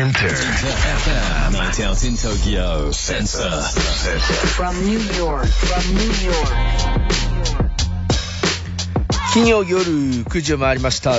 [0.00, 3.60] InterFM Night Out in Tokyo Sensor
[4.56, 7.19] From New York, from New York.
[9.32, 11.12] 金曜夜9時を回りました。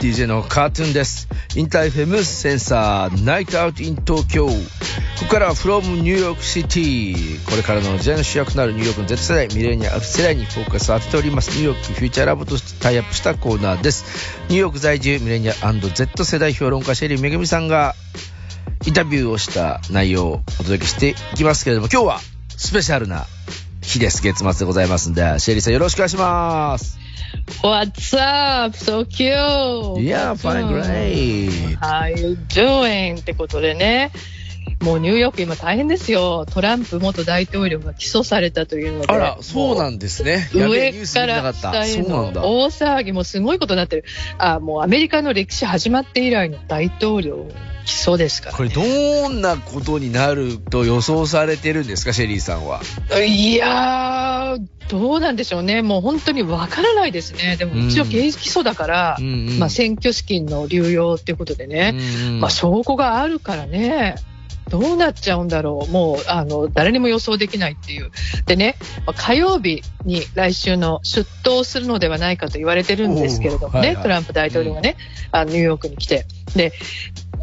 [0.00, 1.28] DJ のカートゥーンです。
[1.54, 4.46] InterFM Sensor Night Out in 東京。
[4.46, 4.52] こ
[5.20, 7.44] こからは from New York City。
[7.44, 11.50] これからの時代の主役となるニューヨークの Z 世代ミレニアル世代にフォーカスを当てております。
[11.50, 14.06] ニューヨーク Future Lab としてタイアップしたコーナーです。
[14.48, 17.94] ニューヨーク在住ミレニア &Z 世代評論家シェリーめぐみさんが
[18.86, 22.20] インタビューをした内容をお届けしていきますけれども今日は
[22.56, 23.26] スペシャルな
[23.82, 24.22] 日です。
[24.22, 27.07] 月末でございますんでシェリーさんよろしくお願いします。
[27.62, 28.76] What's up?
[28.76, 30.04] So cute!
[30.04, 31.76] Yeah, fine, great.
[31.80, 33.20] How you doing?
[33.20, 34.12] ってことでね。
[34.80, 36.46] もうニューヨーク今大変ですよ。
[36.46, 39.12] トランプ元大統領が起訴されたというので。
[39.12, 40.48] あら、そうなんですね。
[40.54, 41.72] 上からった。
[41.72, 42.02] 下へ。
[42.02, 44.04] の大騒ぎもすごいことになってる。
[44.38, 47.48] あ、もうアメリカの歴史始まって以来の大統領
[47.86, 48.82] 起訴ですから、これど
[49.28, 52.80] んなことになると予想されてるんですか、シェリーさんは？
[53.26, 55.82] いやー、どうなんでしょうね。
[55.82, 57.56] もう本当にわからないですね。
[57.56, 61.94] でも一応うん刑事起訴だから、うんうんまあ選挙資金の流用っていうことでね。
[61.94, 64.14] うんうんまあ、証拠があるからね、
[64.68, 68.10] どうなっちゃうんだろう、もうあの誰にも予想できないっていう、
[68.46, 74.02] でね、まあ火曜日に来週の出頭するのではないかと言われてるんですけれどもね、はいはい。
[74.02, 74.96] トランプ大統領がね、
[75.32, 76.26] あのニューヨークに来て。
[76.56, 76.72] で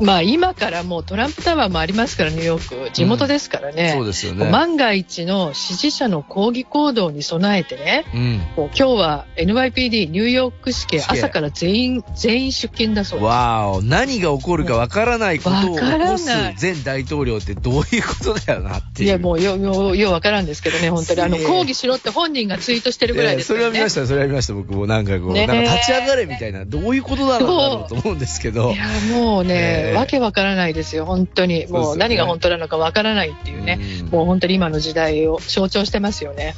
[0.01, 4.49] まあ、今からもうトランプタワーもありますから、ニューヨーク、地元ですからね、そうですよね。
[4.49, 8.41] 万が一の支持者の抗議行動に備えてね、うん。
[8.57, 13.27] 今日は NYPD ニューヨーク市警朝から全員、全員出勤だそうです。
[13.27, 19.07] わーお、何が起こるかわからないことを起わからこすない前大統領ってどういうことだよなっていう。
[19.07, 21.21] いや、もうよ、よ、ようわからんですけどね、本当に。
[21.21, 23.73] あの、抗議しろって本人がツイートしてるぐらいですそからね。
[23.73, 28.71] れは見ました、それは見ました、僕もなんかこう、ねなんか立ち上がれみたいな、どういうことだろうだろうと思うんですけど。
[28.71, 31.67] いや、もうね、ええわけわからないですよ、本当に。
[31.67, 33.80] もう何が本当なのかわからないっていうね。
[34.02, 36.55] うんもう本当に今の時代を象徴してますよね。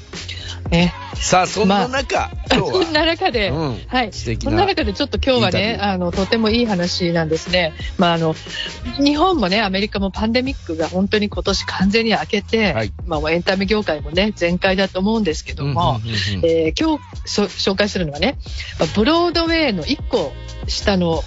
[0.70, 0.94] ね。
[1.16, 4.10] さあ、そんな中、 今日そんな中で、うんはい。
[4.11, 7.73] そんな中でちょっと今日はね、あの、とてもいい話なんですね。
[7.98, 8.36] まあ、あの、
[8.99, 15.99] 日本もね、アメリカもパンデミックが本当に今年完全に明けて、はいまあ、エンタメ業界もね、全開だと思うんですけども、
[16.43, 18.37] えー今日そ紹介するのはね、
[18.80, 20.33] まあブロードウェイの1個
[20.67, 21.23] 下の、お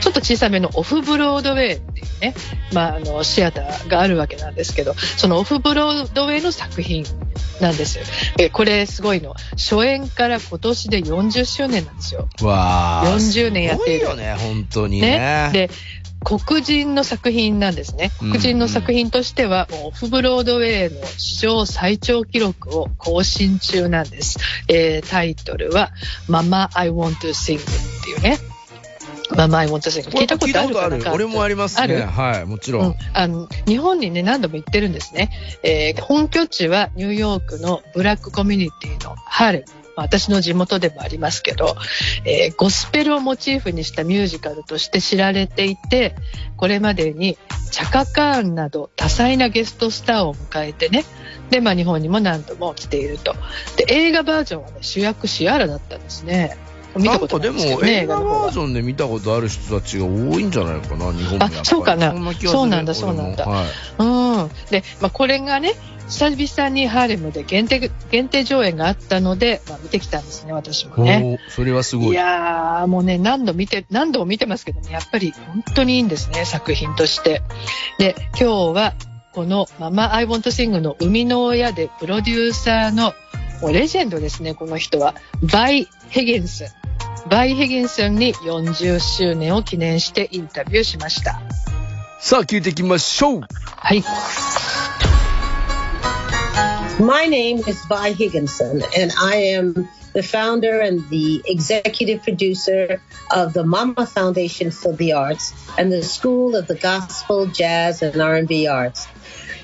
[0.00, 2.34] ちょっと小さめのオフブロードウェイっていうね、
[2.72, 7.04] まあ、あの、シアターがあるわけなんですけど、そのオフブロードウェイの作品
[7.60, 8.04] なんですよ。
[8.38, 9.34] えーこれすごいの。
[9.52, 12.28] 初演から今年で40周年なんですよ。
[12.42, 13.04] わあ。
[13.06, 15.50] 40年やっているすごいよね、本当にね。
[15.52, 15.70] で、
[16.22, 18.10] 黒人の作品なんですね。
[18.22, 24.38] うん黒人の作品としては、オフブロードウェイの史上最長記録を更新中なんです。
[24.68, 25.90] えータイトルは、
[26.28, 28.38] Mama I Want to Sing っていうね。
[29.36, 30.08] I Want to Sing。
[30.08, 31.24] 聞いたことあるかな聞いたことある。
[31.24, 32.02] 俺もありますね。
[32.02, 35.30] はい、もちろうんん。、あの日本にね何度も行ってるんですね、
[35.62, 39.64] えー本拠地はニューヨークのブラックコミュニティのハーレム
[39.96, 41.76] まあ私の地元でもありますけど、
[42.24, 46.14] えーゴスペルをモチーフにしたミュージカルとして知られていて
[46.56, 47.38] これまでに
[47.70, 51.04] チャカ・カーンなど多彩なゲストスターを迎えてね
[51.50, 53.34] で、まあ、日本にも何度も来ていると
[53.76, 56.56] で映画バージョンは、ね、主役シアラだったんですね
[56.96, 63.66] ないんかでも映画バージョンで見たことある人たちが多いんじゃないかな、日本あそうかなそうなんだそうなんだはい
[63.98, 64.50] うん。
[64.70, 65.74] で、まあ、これがね、
[66.08, 71.38] 久々にハーレムで限定、限定上映があったので、まあ、見てきたんですね、私もね。
[71.48, 72.08] それはすごい。
[72.10, 77.42] いやー、もうね、何度見て、何度も見てますけどね、やっぱり本当にいいんですね、作品として。
[77.98, 78.94] で、今日は、
[79.32, 83.14] このママ I Want to Sing の生みの親でプロデューサーの、
[83.62, 85.14] もうレジェンドですね、この人は。
[85.42, 86.79] ヴァイ・ヒギンセン。
[87.27, 91.41] バイ・ヘゲンスンに40周年を記念してインタビューしました。
[92.19, 93.41] さあ、聞いていきましょう。
[93.41, 94.03] はい。
[96.99, 103.01] My name is Vi Higginson, and I am the founder and the executive producer
[103.31, 108.21] of the Mama Foundation for the Arts and the School of the Gospel, Jazz, and
[108.21, 109.07] R&B Arts,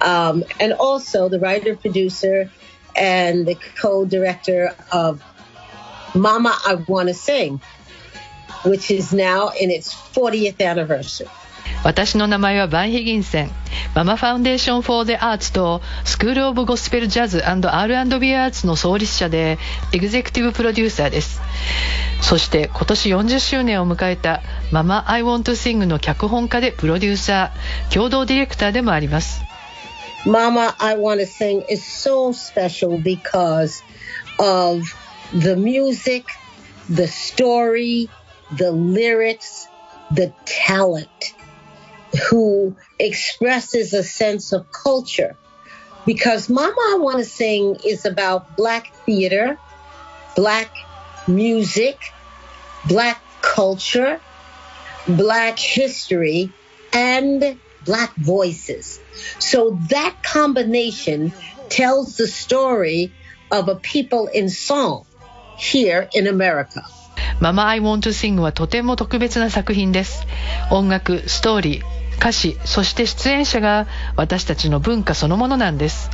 [0.01, 2.51] um, and also the writer, producer,
[2.97, 5.23] and the co-director of
[6.16, 7.60] Mama I Want to Sing,
[8.64, 11.28] which is now in its 40th anniversary.
[11.84, 13.50] 私の名前はバン・ヒギンセン。
[13.94, 19.58] ママファウンデーション・フォー・ゼ・アーツとスクール・オブ・ゴスペル・ジャズ &R&B アーツの創立者で
[19.92, 21.40] エグゼクティブ・プロデューサーです。
[22.22, 24.42] そして今年40周年を迎えた
[24.72, 29.42] ママ・アイ・ウォント・シングの脚本家でプロデューサー、共同ディレクターでもあります。
[30.24, 33.84] Mama, I Want to Sing is so special because
[34.40, 34.82] of
[35.32, 36.26] the music,
[36.88, 38.08] the story,
[38.50, 39.66] the lyrics,
[40.10, 41.34] the talent.
[42.30, 45.36] who expresses a sense of culture.
[46.06, 49.58] Because Mama I Want to Sing is about Black theater,
[50.36, 50.72] Black
[51.26, 51.98] music,
[52.88, 54.20] Black culture,
[55.08, 56.52] Black history,
[56.92, 59.00] and Black voices.
[59.38, 61.32] So that combination
[61.68, 63.12] tells the story
[63.50, 65.04] of a people in song
[65.56, 66.82] here in America.
[67.40, 70.26] ママ I Want to Sing はとても特別な作品です。
[70.70, 71.82] 音楽、ストーリー、
[72.16, 73.86] 歌詞、そして出演者が
[74.16, 76.10] 私たちの文化そのものなんです。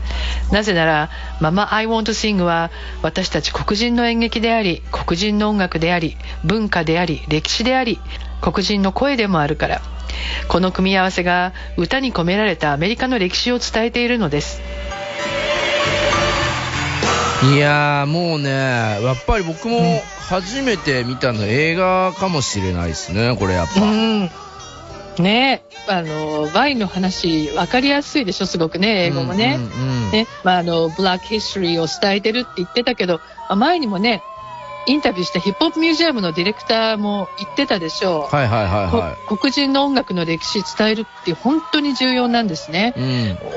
[0.50, 1.10] なぜなら、
[1.40, 2.70] ママ I Want to Sing は
[3.02, 8.00] 私たち黒人の演劇であり、黒人の音楽であり、文化であり、歴史であり、
[8.40, 9.80] 黒人の声でもあるから。
[10.48, 14.60] この組み合わせが歌に込められたアメリカの歴史を伝えているのです。
[17.44, 19.80] いやーもうねやっぱり僕も
[20.28, 23.80] 初めて見たの映画かもしれないですねこれやっぱ。
[23.82, 24.30] うん。
[25.18, 29.58] ねあのワインの話分かりやすいでしょすごくね英語もね,、
[30.10, 33.20] ねまあ、あのブラックヒストリーを伝えてるって言ってたけど、
[33.54, 34.22] 前にもね
[34.86, 38.34] インタビューしたヒップホップミュージアムのディレクターも言ってたでしょう。
[38.34, 39.36] はいはいはいはい。
[39.38, 42.94] 黒人の音楽の歴史伝えるって本当に重要なんですね、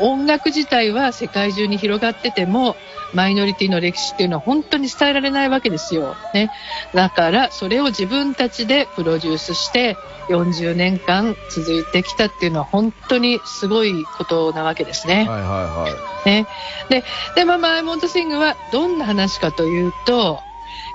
[0.02, 0.08] うん。
[0.08, 2.76] 音楽自体は世界中に広がってても、
[3.14, 6.16] マイノリティの歴史っていうのは本当に伝えられないわけですよ。
[6.34, 6.52] ね。
[6.94, 9.98] だからそれを自分たちでプロデュースして
[10.30, 15.18] 40年間続いてきたっていうのは本当にすごいことなわけですね。
[15.18, 15.90] はいはいは
[16.26, 16.30] い。
[16.30, 16.48] ね。
[16.90, 17.04] で、
[17.36, 20.40] で、まあ、マイモントシングはどんな話かというと、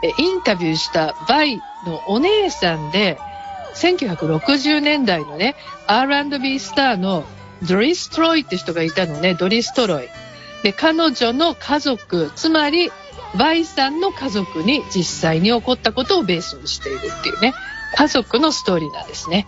[0.03, 3.19] えインタビューしたバイのお姉さんで、
[3.75, 5.57] 1960年代のね、
[5.87, 7.25] R&B スターの
[7.63, 10.09] ドリストロイって人がいたのね、ドリストロイ。
[10.63, 12.91] で、彼女の家族、つまり、
[13.39, 17.55] バイさんの家族に実際に起こったことをベースにしているっていうね、
[17.97, 19.47] 家族のストーリーなんですね。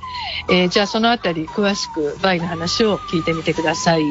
[0.48, 4.02] えー、じゃあそのあたり詳しくバイの話を聞いてみてください。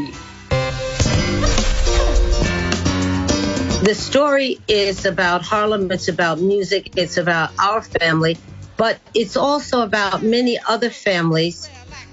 [3.81, 8.37] The story is about Harlem, it's about music, it's about our family,
[8.77, 11.67] but it's also about many other families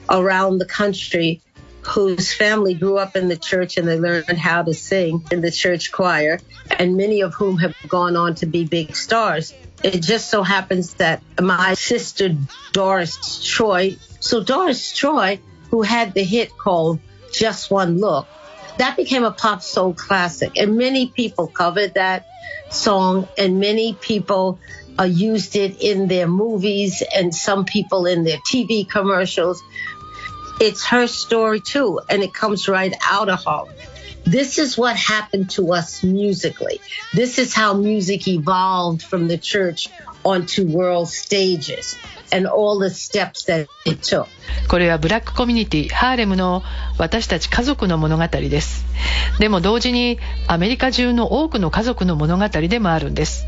[0.09, 1.43] around the country
[1.83, 5.51] whose family grew up in the church and they learned how to sing in the
[5.51, 9.53] church choir, and many of whom have gone on to be big stars.
[9.83, 12.35] It just so happens that my sister
[12.73, 15.39] Doris Troy, so Doris Troy,
[15.71, 16.99] who had the hit called
[17.31, 18.27] Just One Look,
[18.79, 20.57] that became a pop soul classic.
[20.57, 22.27] And many people covered that
[22.71, 24.59] song and many people
[24.99, 29.63] uh, used it in their movies and some people in their TV commercials.
[30.61, 33.75] It's her story too, and it comes right out of Harlem.
[34.25, 36.81] This is what happened to us musically.
[37.15, 39.89] This is how music evolved from the church
[40.25, 41.97] onto world stages.
[42.33, 44.25] And all the steps that you
[44.69, 46.63] これはブラックコミュニティハーレムの
[46.99, 48.85] 私たち家族の物語です。
[49.39, 53.47] でも同時にアメリカ中の多くの家族の物語でもあるんです。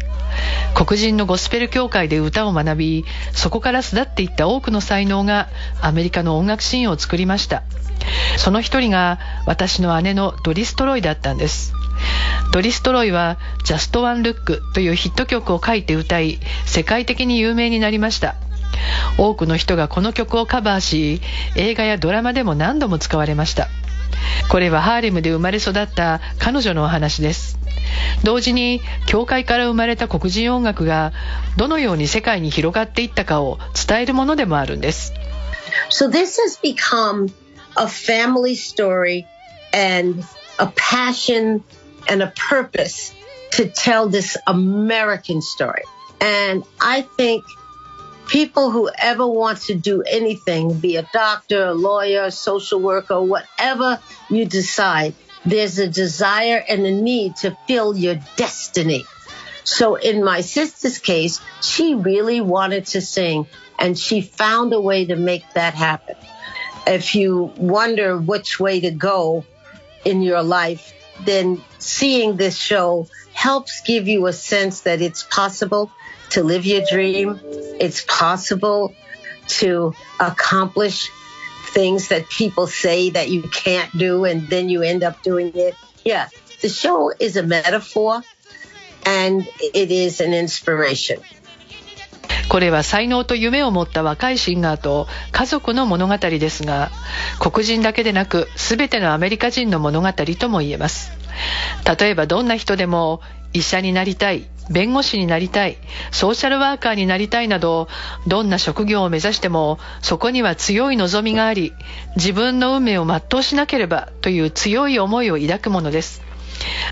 [0.75, 5.49] 黒人のゴスペル協会で歌を学び、そこから巣立っていった多くの才能が
[5.81, 7.63] アメリカの音楽シーンを作りました。
[8.39, 11.75] その一人が私の姉のドリストロイだったんです。
[12.53, 18.35] ドリストロイは「ジャスト・ワン・ルック」というヒット曲を書いて歌い世界的に有名になりました
[19.19, 21.21] 多くの人がこの曲をカバーし
[21.57, 23.69] 映画やドラマでも何度も使われました。
[24.51, 27.59] これはハーレムで生まれ育った彼女のお話です。
[28.25, 31.13] 同時に教会から生まれた黒人音楽が
[31.57, 35.13] どのように世界に広がっていったかを伝えるものでもあるんです。
[35.91, 37.33] So this has become
[37.77, 39.25] a family story
[39.73, 40.25] and
[40.59, 41.63] a passion
[42.09, 43.15] and a purpose
[43.53, 45.85] to tell this American story.
[46.21, 47.45] And I think
[48.31, 53.99] people who ever want to do anything, be a doctor, a lawyer, social worker, whatever
[54.31, 59.05] you decide, there's a desire and a need to fill your destiny.
[59.65, 63.47] So in my sister's case, she really wanted to sing
[63.81, 66.15] and she found a way to make that happen.
[66.87, 69.45] If you wonder which way to go
[70.05, 70.93] in your life,
[71.25, 75.91] then seeing this show helps give you a sense that it's possible
[76.31, 77.39] to live your dream.
[77.79, 78.95] It's possible
[79.61, 81.11] to accomplish
[81.73, 85.75] things that people say that you can't do and then you end up doing it.
[86.05, 86.29] Yeah,
[86.63, 88.23] the show is a metaphor
[89.05, 91.21] and it is an inspiration.
[92.49, 96.91] これは才能と夢を持った若いシンガーと家族の物語ですが
[97.39, 101.13] 黒人だけでなく全てのアメリカ人の物語とも言えます
[101.99, 103.21] 例えばどんな人でも
[103.53, 105.77] 医者になりたい弁護士になりたい、
[106.13, 107.89] ソーシャルワーカーになりたいなど、
[108.27, 111.73] どんな職業を目指しても、そこには強い望みがあり、
[112.17, 116.23] 自分の運命を全うしなければという強い思いを抱くものです。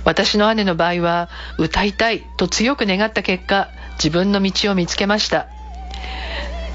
[0.04, 5.46] 私の姉の場合は、歌いたいと強く願った結果、自分の道を見つけました。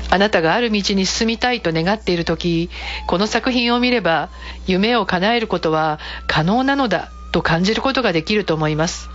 [0.10, 2.70] あなたがある道に進みたいと願っている時、
[3.08, 4.30] この作品を見れば、
[4.68, 9.10] 夢を叶えることは可能なのだと感じることができると思います。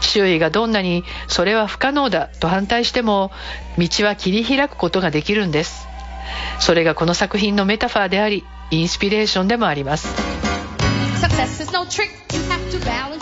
[0.00, 3.30] 周囲がどんなにそれは不可能だと反対しても、
[3.78, 5.86] 道は切り開くことができるんです。
[6.60, 10.08] それがこの作品のメタファーであり、インスピレーションでもあります。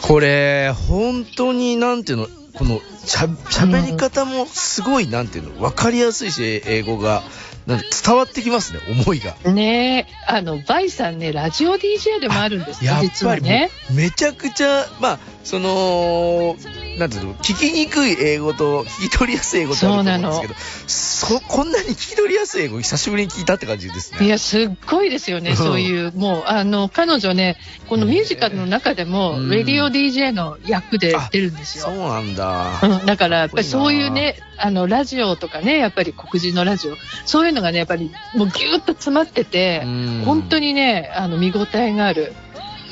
[0.01, 7.23] これ、本当になんていうの、このしゃ喋り方もすごい、なんていうの、わかりやすいし、英語が。
[7.67, 9.37] なんか伝わってきますね、思いが。
[9.53, 13.71] ねえ、あの、バイさんね、ラジオ DJ でもあるんですよや、っ実ぱりね。
[13.91, 16.57] う、めちゃくちゃ、まあ、その、
[16.99, 20.55] なんていうの、聞きにくい英語と聞き取りやすい英語ってあると思うんですけど、
[20.87, 24.27] そこんなに聞き取りやすい英語、久しぶりに聞いたって感じですね。
[24.27, 27.57] いや、すっごいですよね、うんそういう、もう、あの、彼女ね、
[27.89, 32.09] このミュージカルの中でも、うんレディオ DJ の役で出るんですそうよ。
[32.09, 32.81] なんだ。
[32.83, 36.97] うん、だから、やっぱりそういうね、あの、ラジオとかね、やっぱり黒人のラジオ、
[37.27, 39.83] そういうのがね、やっぱりもうぎゅーっと詰まってて、
[40.25, 40.63] 本当に。
[40.63, 42.33] にね、あの、見応えがある。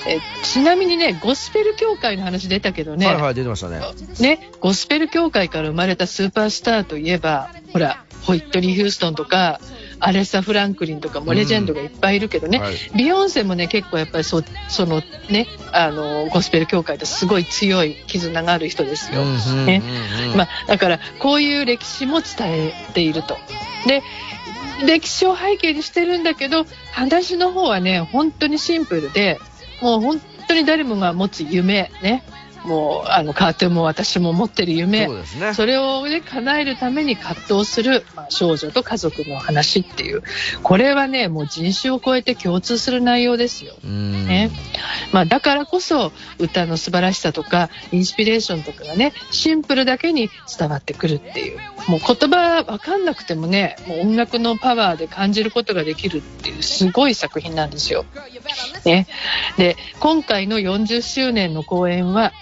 [0.07, 3.81] えちなみにね、ゴスペル協会の話出たけどね、はいはい、出てましたね。
[4.21, 9.61] ね、ゴスペル協会から生まれたスーパースターといえば、ほら、ホイットニー・ヒューストンとか、
[9.99, 19.25] アレッサ・フランクリンとかもレジェンドがいっぱいいるけどね、はいビヨンセもね、結構やっぱりそそのね、あの、ゴスペル協会ですごい強い絆がある人ですよ。
[19.25, 19.83] ね
[20.37, 23.37] まあ、だから、こういう歴史も伝えていると。
[23.87, 24.03] で、
[24.87, 29.39] 歴史を背景にしてるんだけど、話の方はね、本当にシンプルで、
[29.81, 32.23] もう本当に誰もが持つ夢、ね。
[32.65, 35.17] もう、あの、カートゥーンも私も持ってる夢そう。
[35.17, 35.55] ですね。
[35.55, 40.23] それをね、叶えるために葛藤する、まあ、少女と家族の話っていう。
[40.63, 43.75] これはね、もう人種を超えて共通する内容ですよ。
[43.85, 44.51] うんね
[45.13, 58.05] まあ、だからこそ歌の素晴らしさとかインスピレーションとかがねシンプルだけに伝わってくるっていうもう言葉わかんなくてもねもう音楽のパワーで感じることができるっていうすごい作品なんですよ。
[58.85, 59.07] ね、
[59.57, 62.33] で今回の40周年の公演は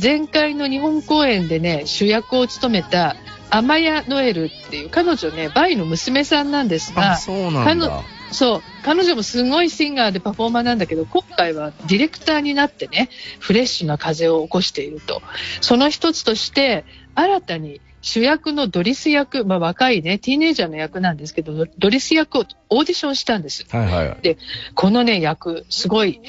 [0.00, 3.16] 前回の日本公演でね主役を務めた
[3.50, 8.02] アマヤ・ノエルっていう彼女ねバイの娘さんなんですがあ、そうなん彼だ。
[8.32, 8.62] そう。
[8.84, 15.22] 彼女もすごいシンガーでパフォーマーなんだけど、今回はディレクターになってね、フレッシュな風を起こしていると。
[15.60, 16.84] その一つとして、
[17.14, 23.66] 新たに主役のドリス役、まあ若いね、ティーネイジャーの役なんですけど、ドリス役をオーディションしたんです。
[23.68, 24.36] はいはい。
[24.76, 26.20] このね、役、すごい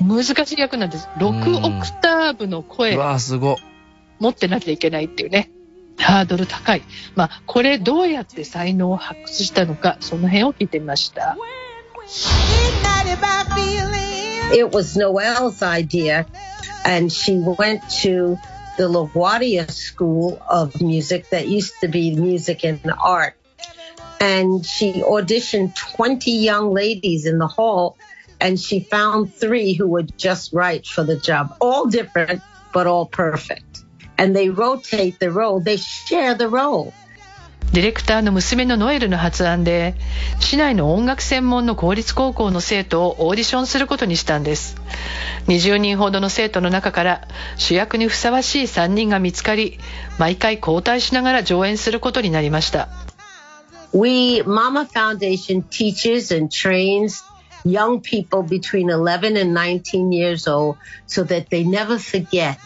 [0.00, 1.08] 難しい役なんです。
[1.18, 3.56] 6うんオクターブの声うわーすご。
[4.18, 5.52] 持ってなきゃいけないっていうね。
[5.96, 6.82] ハードル高い。
[7.14, 11.36] まあ、これどうやって才能を発掘したのか、その辺を聞いてみました。
[14.52, 16.26] It was Noelle's idea,
[16.84, 18.36] and she went to
[18.76, 23.34] the LaGuardia School of Music that used to be Music and Art.
[24.20, 27.96] And she auditioned 20 young ladies in the hall,
[28.40, 31.54] and she found three who were just right for the job.
[31.60, 33.84] All different, but all perfect.
[34.18, 36.94] And they rotate the role, they share the role.
[37.72, 39.94] ディレクターの娘のノエルの発案で
[40.40, 44.76] 市内の音楽専門の公立高校の生徒をオーディションすることにしたんです。
[45.48, 49.78] 20人ほどの生徒の中から主役にふさわしい3人が見つかり
[50.18, 52.88] 毎回交代しながら上演することになりました。
[53.94, 57.22] We, Mama Foundation, teaches and trains
[57.64, 60.76] young people between 11 and 19 years old
[61.06, 62.58] so that they never forget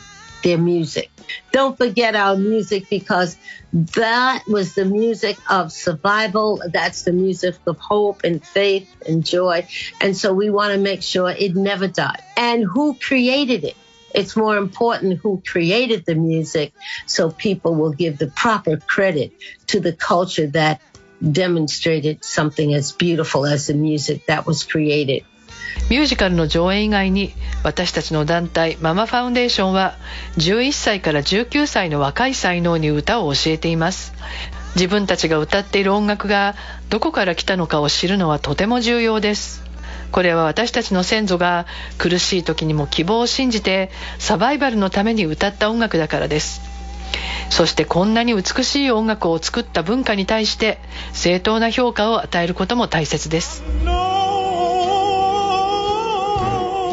[0.42, 1.10] their music.
[1.52, 3.36] Don't forget our music because
[3.72, 6.62] that was the music of survival.
[6.72, 9.66] That's the music of hope and faith and joy.
[10.00, 12.22] And so we want to make sure it never died.
[12.36, 13.76] And who created it?
[14.14, 16.72] It's more important who created the music
[17.06, 19.32] so people will give the proper credit
[19.66, 20.80] to the culture that
[21.20, 25.24] demonstrated something as beautiful as the music that was created.
[25.88, 29.94] ミュージカルの上演以外に私たちの団体ママファウンデーションは
[30.36, 34.12] 11歳から19歳の若い才能に歌を教えています。
[34.74, 36.54] 自分たちが歌っている音楽が
[36.90, 39.64] どこから来たのかを知るのはとても重要です。
[40.10, 41.66] これは私たちの先祖が
[41.98, 46.60] 苦しい時にも希望を信じてサバイバルのために歌った音楽だからです。
[47.48, 50.80] そしてこんなに美しい音楽を作った文化に対して
[51.12, 53.62] 正当な評価を与えることも大切です。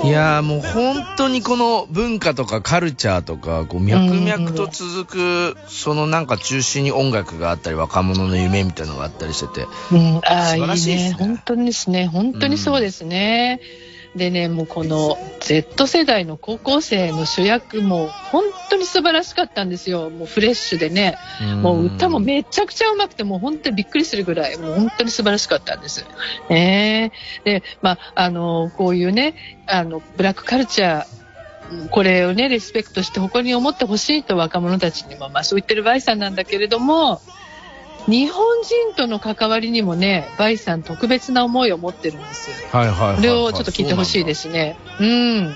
[0.04, 9.68] いやーもう本当にこの文化とかカルチャーとか、こう脈々と続く、そのなんか中心に音楽があったり、若者の夢みたいなのがあったりしてて。
[9.92, 11.16] うん、ああ、素いい晴らしいですねね。
[11.16, 12.08] 本当にですね。
[12.08, 13.62] 本当にそうですね。
[14.16, 20.12] でね、もうこの Z 世代の高校生の主役も本当に素晴らしかったんですよ。
[20.12, 21.18] もうフレッシュでね。
[21.62, 26.06] もう歌もめちゃくちゃうまくて、もう本当にびっくりするぐらい、もう本当に素晴らしかったんです。
[26.50, 27.12] ええ
[27.44, 37.22] で、まあ、あの、こういうね、あの、ブラックカルチャー、これをね、リスペクトして誇りに思ってほしいと若者たちにも、まあそう言ってるバイさんなんだけれども、
[38.07, 42.57] 日本人との関わりにもね、バイさん特別な思いを持ってるんですよ。
[42.73, 43.17] はいはいはいはい。
[43.17, 44.77] これをちょっと聞いてほしいですね。
[44.99, 45.55] うん。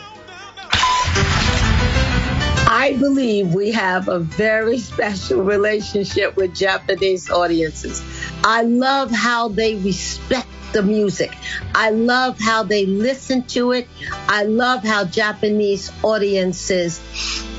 [2.68, 8.02] I believe we have a very special relationship with Japanese audiences.
[8.42, 11.32] I love how they respect the music.
[11.75, 13.88] I love how they listen to it.
[14.28, 17.00] I love how Japanese audiences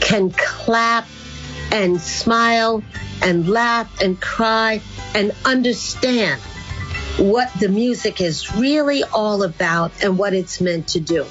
[0.02, 1.08] can clap
[1.72, 2.84] and smile
[3.23, 4.81] and laugh and cry
[5.15, 6.39] and understand
[7.19, 11.27] what the music is really all about and what it's meant to do.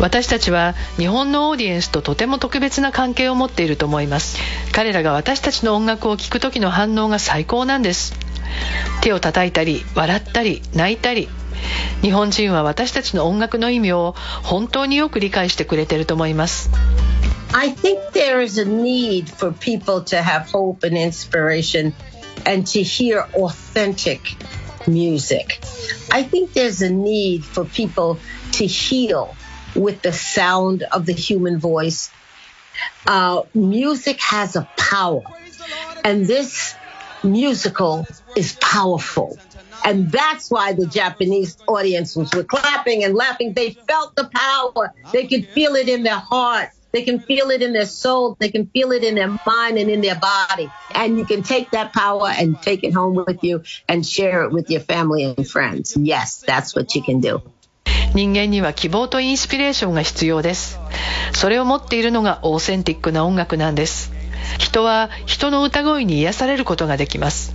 [0.00, 4.38] 私たちは日本のオーディエンスととても特別な関係を持っていると思います。
[4.72, 8.14] 彼らが私たちの音楽を聴く時の反応が最高なんです。
[9.02, 11.28] 手を叩いたり笑ったり泣いたり。
[12.02, 16.70] 日本人は私たちの音楽の意味を本当によく理解してくれてると思います。
[17.50, 21.94] I think there is a need for people to have hope and inspiration
[22.44, 24.36] and to hear authentic
[24.86, 25.58] music.
[26.12, 28.18] I think there's a need for people
[28.52, 29.34] to heal
[29.74, 32.10] with the sound of the human voice.
[33.06, 35.22] Uh, music has a power,
[36.04, 36.74] and this
[37.24, 39.38] musical is powerful.
[39.84, 43.52] And that's why the Japanese audiences were clapping and laughing.
[43.54, 44.92] They felt the power.
[45.12, 46.70] They could feel it in their heart.
[46.93, 48.37] They can feel it in their soul.
[48.39, 50.69] They can feel it in their mind and in their body.
[50.93, 54.51] And you can take that power and take it home with you and share it
[54.51, 55.97] with your family and friends.
[55.97, 57.41] Yes, that's what you can do.
[58.13, 60.79] 人間には希望とインスピレーションが必要です
[61.33, 64.11] それを持っているのがオーセンティックな音楽なんです
[64.58, 67.54] 人は人の歌声に癒されることができます。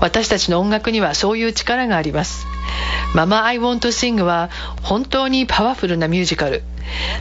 [0.00, 2.46] 私たちの音楽にはそういう力があります。
[3.14, 4.50] ママ I Want to Sing は
[4.82, 6.62] 本当にパワフルなミュージカル。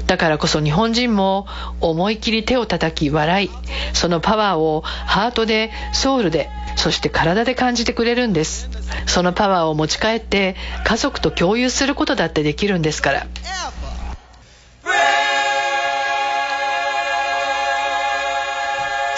[0.07, 1.47] だからこそ日本人も
[1.79, 3.49] 思い切り手を叩き笑い
[3.93, 8.69] そのパワーをハートでソウルでそして体で感じてくれるんです。
[9.05, 13.27] そのパワーを持ち帰って家族と共有することだってできるんですから。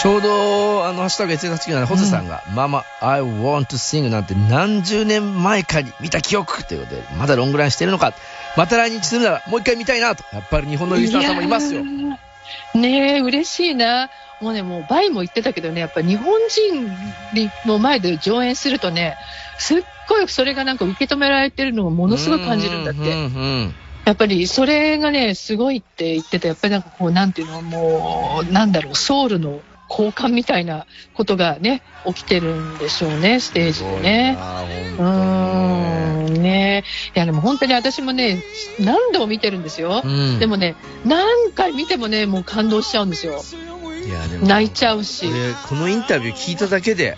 [0.06, 8.14] ちょうど、あの、ハッシュタグ SS8 なホゼさんが、ママ、I want to sing なんて何十年前かに見た記憶ということで、まだロングランしてるのか、
[8.56, 11.82] また来日するならもう一回見たいなと、やっぱり日本のリスナーさんもいますよ。
[12.74, 14.08] ねえ、嬉しいな。
[14.40, 16.88] もうね、もう、バイも言ってたけどね、やっぱ日本人
[17.66, 19.16] の前で上演するとね、
[19.58, 23.00] すっごいそれがなんか受け止められてるのをものすごい感じるんだって。
[23.00, 34.38] うんうんやっぱりそれがね、すごいって言ってて、やっぱりなんかこう、なんていうの、もう、なんだろう、ソウルの交換みたいなことがね、起きてるんでしょうね、ステージでね。
[34.98, 38.42] うーん、ねいやでも本当に私もね、
[38.80, 40.02] 何度も見てるんですよ。
[40.04, 43.42] うんでもね、何回見てもね、もう感動しちゃうんですよ。
[44.06, 45.26] いやでも泣いちゃうし。
[45.26, 47.16] 俺このインタビュー聞いただけで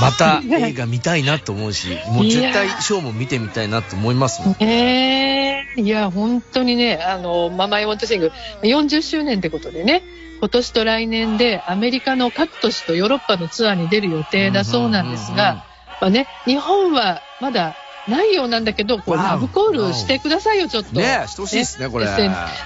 [0.00, 4.56] また映画見たいなと思うしもう絶対ショーも見てみたいなと思いますもん。
[4.58, 8.32] ねえいや、本当にね、あの、ママイ・ウォント・シング、
[8.62, 10.02] 40周年ってことでね、
[10.40, 15.64] 今年と来年でアメリカの各都市とヨーロッパのツアーに出る予定だそうなんですが、
[16.00, 17.74] まあね、日本はまだ
[18.08, 20.92] ないようなんだけど、こラブコールしてくださいよ、ちょっと。
[20.92, 22.06] ねえしてほしいですねこれ。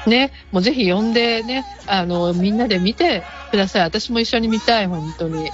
[0.07, 3.83] ね、もうぜひ呼んでね、あの、みんなで見てください。
[3.83, 5.51] 私も一緒に見たい、本当に。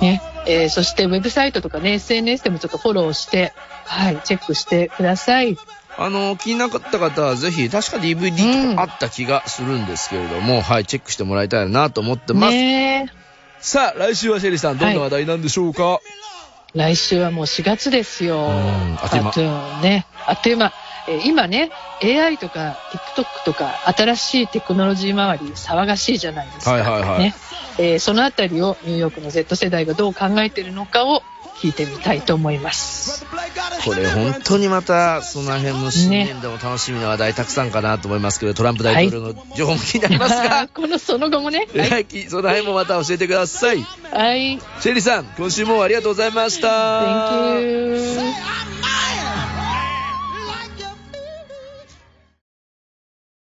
[0.00, 3.52] ね、えーそしてウェブサイトとかね、SNS でもちょっとフォローして、
[3.84, 5.58] はい、チェックしてください。
[6.00, 13.18] あの気になかった方はぜひ確か DVD とかあった気がするんですけれども、はいチェックしてもらいたいなと思ってます、ねえ
[13.60, 16.00] さあ来週はシェリーさんどんな話題なんでしょうか、
[16.74, 18.50] 来週はもう4月ですよ。
[18.50, 20.06] んあっという間あっという間ね。
[20.26, 20.72] あっという間。
[21.08, 21.70] えー今ね、
[22.02, 22.76] AI とか
[23.16, 26.72] TikTok とか新しいテクノロジー周り騒がしいじゃないですか。
[26.72, 27.34] はいはいはいね
[27.78, 31.22] えーそのあたりをニューヨークの Z 世代がどう考えているのかを
[31.60, 33.26] 聞いてみたいと思います。
[33.84, 41.66] これ本当にまたその辺の新年でも楽しみな話題たくさんかなと思いますけど、トランプ大統領の情報も気になりますが、 このその後もね。
[41.74, 43.84] ははいい、その辺もまた教えてください。
[44.12, 44.58] はい。
[44.80, 46.68] シェリーさん、今週もありがとうございました。
[46.68, 48.87] Thank you.